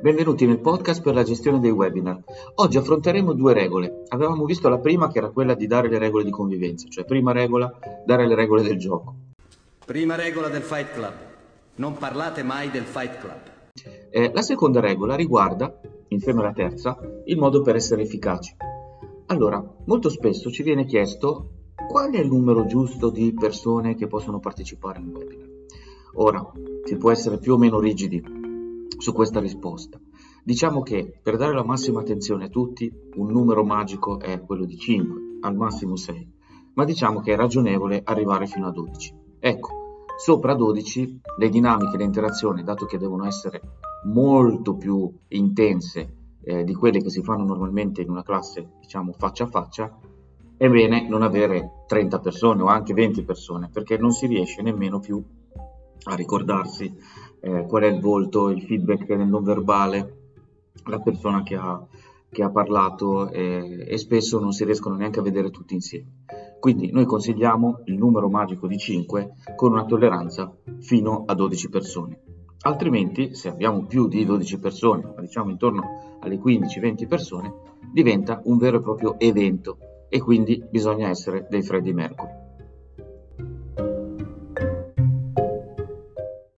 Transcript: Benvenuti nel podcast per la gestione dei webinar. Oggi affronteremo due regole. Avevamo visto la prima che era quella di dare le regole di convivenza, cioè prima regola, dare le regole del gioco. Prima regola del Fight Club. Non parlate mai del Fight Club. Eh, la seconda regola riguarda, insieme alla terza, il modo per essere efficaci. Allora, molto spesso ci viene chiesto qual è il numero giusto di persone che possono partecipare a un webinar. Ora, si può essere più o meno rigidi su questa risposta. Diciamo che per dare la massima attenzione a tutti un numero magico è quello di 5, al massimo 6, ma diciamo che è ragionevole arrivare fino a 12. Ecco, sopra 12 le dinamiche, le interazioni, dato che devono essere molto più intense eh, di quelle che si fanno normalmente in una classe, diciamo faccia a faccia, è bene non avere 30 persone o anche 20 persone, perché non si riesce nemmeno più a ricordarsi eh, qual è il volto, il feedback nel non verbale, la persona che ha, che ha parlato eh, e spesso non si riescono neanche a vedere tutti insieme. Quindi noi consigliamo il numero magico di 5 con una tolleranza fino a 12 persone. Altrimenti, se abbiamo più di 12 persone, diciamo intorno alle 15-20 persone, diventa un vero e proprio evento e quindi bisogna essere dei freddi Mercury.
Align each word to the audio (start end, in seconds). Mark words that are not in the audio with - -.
Benvenuti 0.00 0.46
nel 0.46 0.60
podcast 0.60 1.02
per 1.02 1.12
la 1.12 1.24
gestione 1.24 1.58
dei 1.58 1.72
webinar. 1.72 2.22
Oggi 2.54 2.78
affronteremo 2.78 3.32
due 3.32 3.52
regole. 3.52 4.04
Avevamo 4.08 4.44
visto 4.44 4.68
la 4.68 4.78
prima 4.78 5.10
che 5.10 5.18
era 5.18 5.30
quella 5.30 5.54
di 5.54 5.66
dare 5.66 5.88
le 5.88 5.98
regole 5.98 6.22
di 6.22 6.30
convivenza, 6.30 6.86
cioè 6.88 7.04
prima 7.04 7.32
regola, 7.32 7.68
dare 8.06 8.28
le 8.28 8.36
regole 8.36 8.62
del 8.62 8.78
gioco. 8.78 9.14
Prima 9.84 10.14
regola 10.14 10.48
del 10.48 10.62
Fight 10.62 10.92
Club. 10.92 11.12
Non 11.76 11.96
parlate 11.98 12.44
mai 12.44 12.70
del 12.70 12.84
Fight 12.84 13.18
Club. 13.18 13.40
Eh, 14.10 14.30
la 14.32 14.42
seconda 14.42 14.78
regola 14.78 15.16
riguarda, 15.16 15.80
insieme 16.08 16.42
alla 16.42 16.52
terza, 16.52 16.96
il 17.24 17.36
modo 17.36 17.62
per 17.62 17.74
essere 17.74 18.02
efficaci. 18.02 18.54
Allora, 19.26 19.60
molto 19.86 20.10
spesso 20.10 20.48
ci 20.52 20.62
viene 20.62 20.84
chiesto 20.84 21.50
qual 21.88 22.12
è 22.12 22.20
il 22.20 22.28
numero 22.28 22.66
giusto 22.66 23.10
di 23.10 23.34
persone 23.34 23.96
che 23.96 24.06
possono 24.06 24.38
partecipare 24.38 24.98
a 24.98 25.00
un 25.00 25.08
webinar. 25.08 25.48
Ora, 26.14 26.52
si 26.84 26.96
può 26.96 27.10
essere 27.10 27.38
più 27.38 27.54
o 27.54 27.58
meno 27.58 27.80
rigidi 27.80 28.37
su 28.98 29.12
questa 29.12 29.40
risposta. 29.40 29.98
Diciamo 30.44 30.82
che 30.82 31.18
per 31.22 31.36
dare 31.36 31.54
la 31.54 31.64
massima 31.64 32.00
attenzione 32.00 32.44
a 32.44 32.48
tutti 32.48 32.92
un 33.14 33.30
numero 33.30 33.64
magico 33.64 34.18
è 34.18 34.40
quello 34.42 34.64
di 34.64 34.76
5, 34.76 35.38
al 35.40 35.56
massimo 35.56 35.96
6, 35.96 36.32
ma 36.74 36.84
diciamo 36.84 37.20
che 37.20 37.32
è 37.32 37.36
ragionevole 37.36 38.02
arrivare 38.04 38.46
fino 38.46 38.66
a 38.66 38.72
12. 38.72 39.14
Ecco, 39.38 40.04
sopra 40.16 40.54
12 40.54 41.20
le 41.38 41.48
dinamiche, 41.48 41.96
le 41.96 42.04
interazioni, 42.04 42.62
dato 42.62 42.86
che 42.86 42.98
devono 42.98 43.24
essere 43.24 43.60
molto 44.06 44.76
più 44.76 45.12
intense 45.28 46.14
eh, 46.42 46.64
di 46.64 46.74
quelle 46.74 47.00
che 47.00 47.10
si 47.10 47.22
fanno 47.22 47.44
normalmente 47.44 48.02
in 48.02 48.10
una 48.10 48.22
classe, 48.22 48.70
diciamo 48.80 49.12
faccia 49.12 49.44
a 49.44 49.48
faccia, 49.48 49.98
è 50.56 50.68
bene 50.68 51.08
non 51.08 51.22
avere 51.22 51.84
30 51.86 52.18
persone 52.18 52.62
o 52.62 52.66
anche 52.66 52.94
20 52.94 53.22
persone, 53.22 53.70
perché 53.72 53.96
non 53.96 54.10
si 54.10 54.26
riesce 54.26 54.62
nemmeno 54.62 54.98
più 54.98 55.22
a 56.04 56.14
ricordarsi 56.14 56.92
eh, 57.40 57.64
qual 57.66 57.82
è 57.82 57.86
il 57.86 58.00
volto, 58.00 58.50
il 58.50 58.62
feedback 58.62 59.08
nel 59.10 59.28
non 59.28 59.42
verbale, 59.42 60.16
la 60.86 61.00
persona 61.00 61.42
che 61.42 61.54
ha, 61.54 61.84
che 62.30 62.42
ha 62.42 62.50
parlato 62.50 63.30
eh, 63.30 63.84
e 63.88 63.98
spesso 63.98 64.38
non 64.38 64.52
si 64.52 64.64
riescono 64.64 64.96
neanche 64.96 65.20
a 65.20 65.22
vedere 65.22 65.50
tutti 65.50 65.74
insieme. 65.74 66.24
Quindi 66.60 66.90
noi 66.90 67.04
consigliamo 67.04 67.82
il 67.84 67.96
numero 67.96 68.28
magico 68.28 68.66
di 68.66 68.78
5 68.78 69.34
con 69.54 69.72
una 69.72 69.84
tolleranza 69.84 70.54
fino 70.80 71.24
a 71.26 71.34
12 71.34 71.68
persone. 71.68 72.20
Altrimenti, 72.62 73.34
se 73.34 73.48
abbiamo 73.48 73.86
più 73.86 74.08
di 74.08 74.24
12 74.24 74.58
persone, 74.58 75.14
diciamo 75.20 75.50
intorno 75.50 76.16
alle 76.20 76.38
15-20 76.38 77.06
persone, 77.06 77.54
diventa 77.92 78.40
un 78.44 78.58
vero 78.58 78.78
e 78.78 78.82
proprio 78.82 79.18
evento 79.18 79.78
e 80.08 80.20
quindi 80.20 80.64
bisogna 80.68 81.08
essere 81.08 81.46
dei 81.48 81.62
freddi 81.62 81.92
Mercury. 81.92 82.37